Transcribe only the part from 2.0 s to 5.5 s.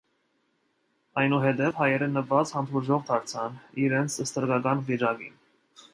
նուազ հանդուրժող դարձան իրենց ստրկական վիճակին։